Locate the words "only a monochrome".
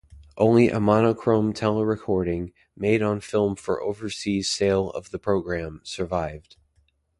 0.35-1.53